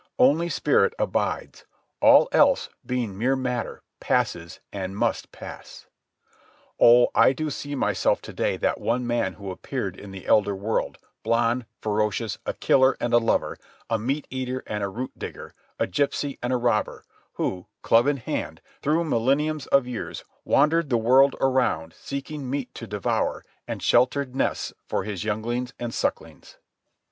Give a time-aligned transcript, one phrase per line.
[0.17, 1.63] Only spirit abides.
[2.01, 5.85] All else, being mere matter, passes, and must pass.
[6.79, 10.55] Oh, I do see myself to day that one man who appeared in the elder
[10.55, 13.59] world, blonde, ferocious, a killer and a lover,
[13.91, 18.17] a meat eater and a root digger, a gypsy and a robber, who, club in
[18.17, 24.35] hand, through millenniums of years wandered the world around seeking meat to devour and sheltered
[24.35, 26.57] nests for his younglings and sucklings.